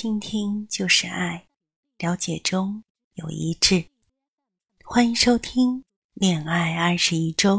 [0.00, 1.44] 倾听就是爱，
[1.98, 3.84] 了解中有一致。
[4.84, 5.80] 欢迎收听
[6.14, 7.56] 《恋爱二十一周》，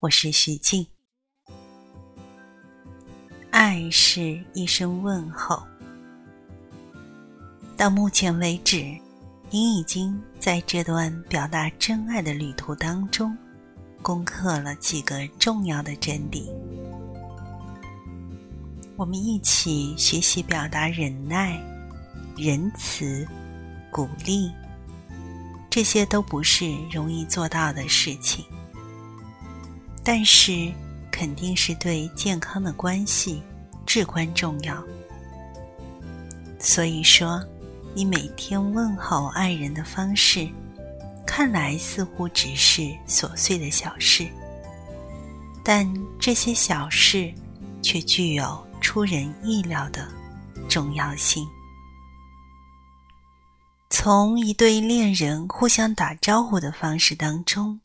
[0.00, 0.86] 我是徐静。
[3.50, 5.62] 爱是一声问候。
[7.76, 8.98] 到目前为止，
[9.50, 13.36] 您已经在这段表达真爱的旅途当中，
[14.00, 16.50] 攻克了几个重要的真谛。
[18.96, 21.60] 我们一起学习表达忍耐、
[22.36, 23.26] 仁慈、
[23.90, 24.50] 鼓励，
[25.70, 28.44] 这些都不是容易做到的事情，
[30.02, 30.72] 但是
[31.10, 33.42] 肯定是对健康的关系
[33.86, 34.82] 至关重要。
[36.58, 37.42] 所以说，
[37.94, 40.48] 你每天问候爱人的方式，
[41.26, 44.26] 看来似乎只是琐碎的小事，
[45.62, 47.32] 但这些小事
[47.82, 48.64] 却具有。
[48.84, 50.06] 出人意料的
[50.68, 51.42] 重要性。
[54.06, 57.80] 从一对恋人互相打招呼的方式当中，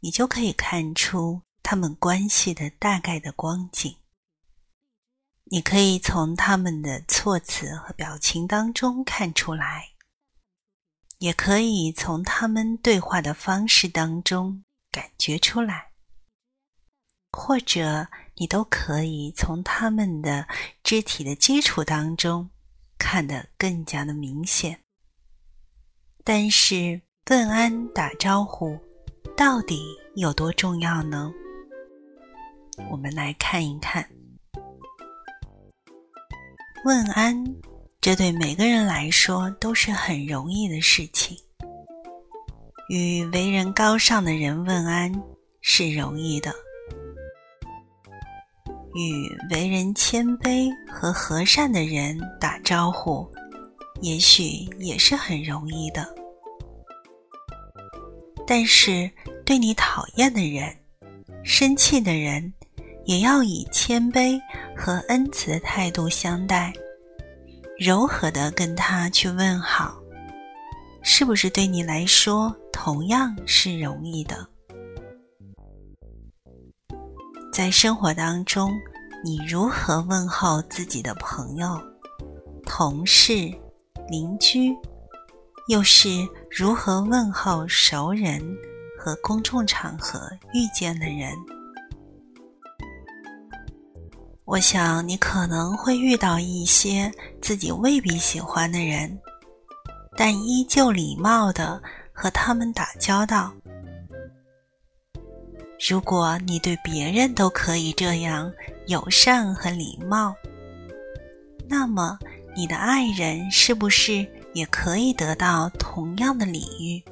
[0.00, 3.96] 你就可以看出他们关系的大概的光景。
[5.44, 9.92] 你可以从他们的措辞和表情当中看出来，
[11.16, 15.92] 也可以从他们对话的方式当中感觉出来。
[17.30, 20.46] 或者，你都可以从他们的
[20.84, 22.50] 肢体的基础当中
[22.98, 24.78] 看得更加的明显。
[26.24, 28.78] 但是，问安打招呼
[29.36, 29.82] 到底
[30.14, 31.32] 有多重要呢？
[32.90, 34.08] 我们来看一看。
[36.84, 37.44] 问安，
[38.00, 41.36] 这对每个人来说都是很容易的事情。
[42.88, 45.12] 与为人高尚的人问安
[45.60, 46.52] 是容易的。
[48.94, 53.26] 与为人谦卑和和善的人打招呼，
[54.02, 56.06] 也许也是很容易的。
[58.46, 59.10] 但是，
[59.46, 60.76] 对你讨厌的人、
[61.44, 62.52] 生气的人，
[63.06, 64.38] 也要以谦卑
[64.76, 66.72] 和恩慈的态度相待，
[67.78, 69.96] 柔和的跟他去问好，
[71.02, 74.46] 是不是对你来说同样是容易的？
[77.52, 78.72] 在生活当中，
[79.24, 81.80] 你如何问候自己的朋友、
[82.64, 83.52] 同事、
[84.12, 84.76] 邻居？
[85.68, 86.10] 又是
[86.50, 88.42] 如何问候熟人
[88.98, 91.32] 和公众场合遇见的人？
[94.44, 99.18] 我想你可能会遇到一些自己未必喜欢的人，
[100.14, 103.50] 但依旧礼貌的和他们打交道。
[105.88, 108.52] 如果你对别人都可以这样
[108.88, 110.34] 友善和礼貌，
[111.66, 112.18] 那么
[112.54, 117.02] 你的爱人是不是也可以得到同样的礼遇？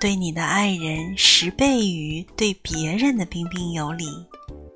[0.00, 4.06] 对你的爱人十倍于对别人的彬彬有礼，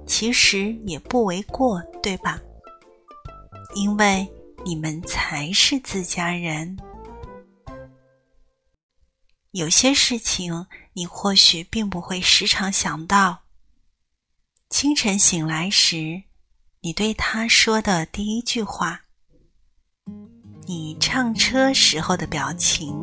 [0.06, 2.40] 其实也不为过，对吧？
[3.74, 4.26] 因为
[4.64, 6.78] 你们才是自家人。
[9.52, 10.66] 有些事情。
[10.94, 13.44] 你或许并不会时常想到。
[14.68, 16.24] 清晨醒来时，
[16.88, 18.96] 你对他说的第一句话；
[20.64, 22.96] 你唱车时候的表情，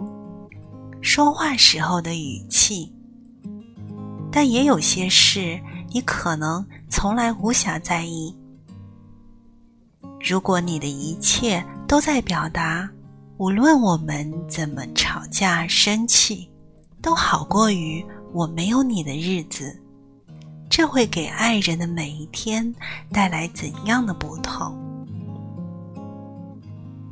[1.03, 2.91] 说话时候的语气。
[4.31, 8.35] 但也有些事，你可能从来无暇在意。
[10.19, 12.90] 如果你的一切都在表达，
[13.38, 16.50] 无论我们怎么吵架、生气。
[17.03, 18.03] 都好过于
[18.34, 19.79] 我没有你的日子，
[20.78, 22.75] 这会给爱人的每一天
[23.09, 24.75] 带来怎样的不同？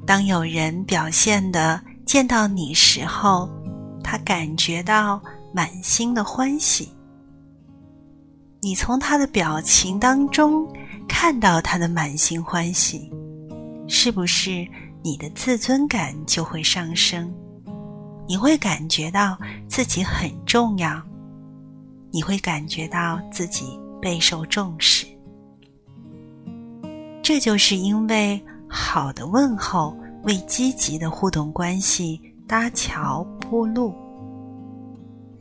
[0.06, 3.48] 当有人表现的见到你时候，
[4.04, 6.92] 他感觉到满心的欢喜，
[8.60, 10.68] 你从他的表情当中
[11.08, 13.10] 看到他的满心欢喜，
[13.88, 14.68] 是不是
[15.02, 17.34] 你的自尊感就会上升？
[18.28, 19.38] 你会感觉到
[19.70, 21.02] 自己很重要，
[22.14, 25.08] 你会感觉到自己备受重视。
[27.24, 28.40] 这就是因为
[28.70, 33.96] 好的问候为积极的互动关系搭桥铺路，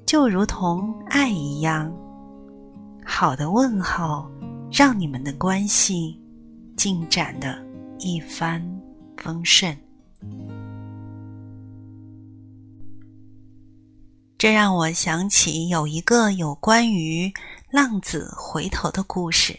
[0.06, 1.92] 就如同爱一样，
[3.04, 4.26] 好的问候
[4.70, 6.18] 让你们的关系
[6.74, 7.62] 进展的
[7.98, 8.62] 一帆
[9.18, 9.76] 风顺。
[14.42, 17.32] 这让我想起有一个有关于
[17.70, 19.56] 浪子回头的故事。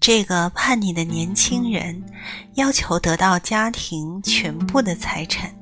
[0.00, 2.04] 这个叛逆的年轻人
[2.54, 5.54] 要求得到家庭全部的财产。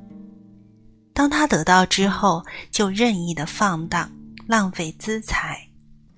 [1.13, 4.11] 当他得到之后，就任意的放荡、
[4.47, 5.59] 浪费资财，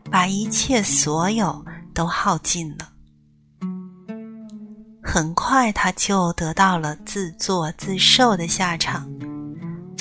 [0.08, 2.88] 把一切所有都耗尽了。
[5.02, 9.11] 很快，他就得到了自作自受的下场，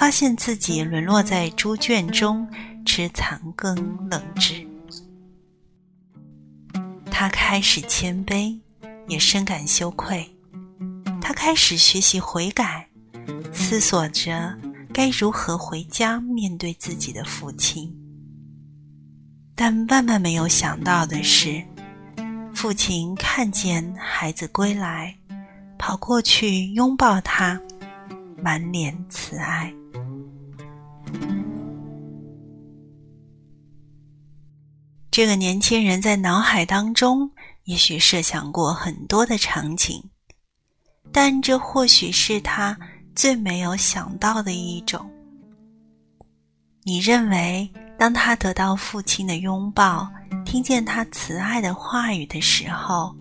[0.01, 2.49] 发现自己沦落在猪圈中
[2.87, 3.75] 吃残羹
[4.09, 4.67] 冷炙。
[7.11, 8.59] 他开始谦卑，
[9.07, 10.27] 也深感羞愧。
[11.21, 12.89] 他开始学习悔改，
[13.53, 14.57] 思索着。
[14.91, 17.95] 该如何回家面对自己的父亲？
[19.53, 21.63] 但万万没有想到的是，
[22.55, 25.15] 父亲看见孩子归来，
[25.77, 27.61] 跑过去拥抱他，
[28.41, 29.73] 满脸慈爱。
[35.09, 37.31] 这个年轻人在脑海当中
[37.65, 40.03] 也许设想过很多的场景，
[41.11, 42.77] 但这或许是他。
[43.13, 45.05] 最没有想到的一种。
[46.83, 50.09] 你认为，当他得到父亲的拥抱，
[50.45, 53.13] 听见他慈爱的话语的时候，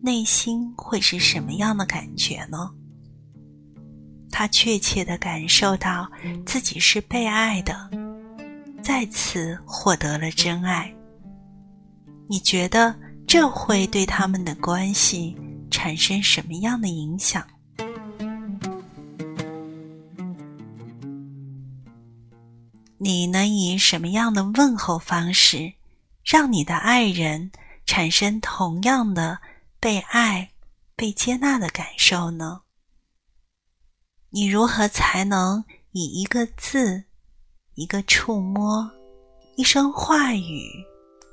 [0.00, 2.70] 内心会是什么样的感觉呢？
[4.32, 6.10] 他确切的感受到
[6.44, 7.88] 自己是被爱的，
[8.82, 10.92] 再次获得了真爱。
[12.28, 12.92] 你觉得
[13.26, 15.36] 这会对他们的关系
[15.70, 17.46] 产生什么样的影响？
[22.98, 25.74] 你能以什么样的问候方式，
[26.24, 27.50] 让你的爱人
[27.84, 29.40] 产生同样的
[29.78, 30.50] 被爱、
[30.94, 32.60] 被接纳的感受呢？
[34.32, 35.62] 你如何才能
[35.92, 37.04] 以一个字、
[37.74, 38.90] 一个触摸、
[39.56, 40.64] 一声话语、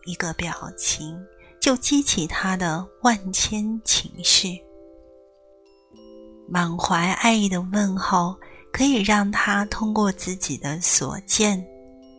[0.05, 1.17] 一个表情，
[1.59, 4.61] 就激起他的万千情绪？
[6.47, 8.35] 满怀爱意的问候。
[8.71, 11.59] 可以让他通过自己的所见、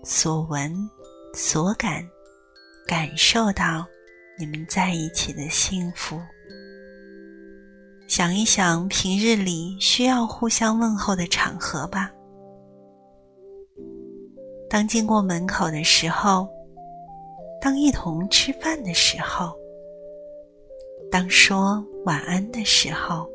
[0.04, 0.74] 所闻、
[1.32, 2.04] 所感，
[2.88, 3.86] 感受到
[4.36, 6.20] 你们在一起的幸福。
[8.10, 12.10] 想一想平日里需要互相问候的场合吧。
[14.68, 16.48] 当经过门口的时候，
[17.60, 19.56] 当一同吃饭的时候，
[21.08, 23.30] 当说晚安的时候。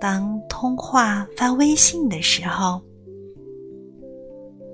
[0.00, 2.80] 当通话发微信的时候，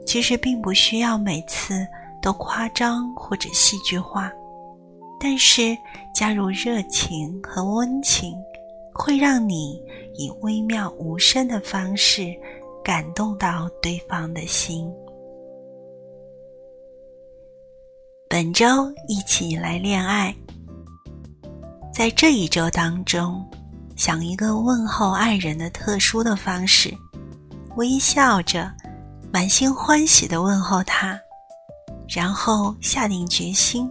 [0.06, 1.84] 其实并不需要每次
[2.22, 4.32] 都夸张或者戏剧化，
[5.18, 5.76] 但是
[6.14, 8.34] 加入热情和温情，
[8.92, 9.82] 会让你
[10.14, 12.34] 以微妙无声的方式
[12.84, 14.92] 感动到对方的心。
[18.28, 18.66] 本周
[19.08, 20.34] 一起来恋爱，
[21.94, 23.44] 在这一周当中。
[23.96, 26.94] 想一个问候爱人的特殊的方式，
[27.76, 28.70] 微笑着，
[29.32, 31.18] 满心欢喜的问候他，
[32.06, 33.90] 然后下定决心，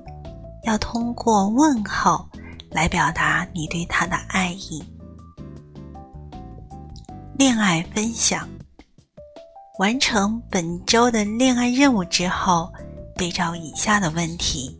[0.65, 2.27] 要通过问候
[2.71, 4.83] 来表达你对他的爱意。
[7.37, 8.47] 恋爱分享，
[9.77, 12.71] 完成本周的恋爱任务之后，
[13.15, 14.75] 对照以下的问题：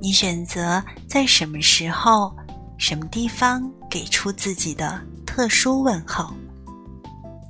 [0.00, 2.34] 你选择在什么时候？
[2.78, 6.30] 什么地方给出自己的特殊问候？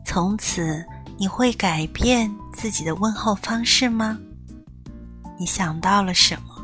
[0.05, 0.85] 从此
[1.19, 4.17] 你会改变自己的问候方式吗？
[5.37, 6.56] 你想到了什么？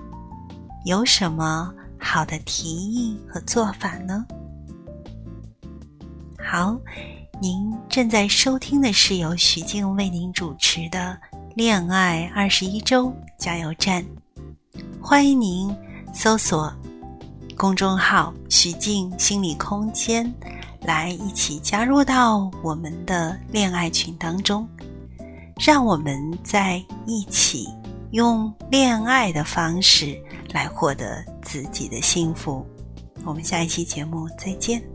[0.85, 4.27] 有什么好的提议和做法呢？
[6.39, 6.77] 好，
[7.41, 11.17] 您正在收听的是由徐静为您主持的
[11.55, 14.05] 《恋爱二十一周加油站》，
[15.01, 15.75] 欢迎您
[16.13, 16.73] 搜索。
[17.57, 20.33] 公众号“徐静心理空间”，
[20.83, 24.67] 来一起加入到我们的恋爱群当中，
[25.65, 27.69] 让我们在一起
[28.13, 30.21] 用恋爱的方式
[30.53, 32.65] 来获得自己的幸福。
[33.25, 34.92] 我们下一期节目再见。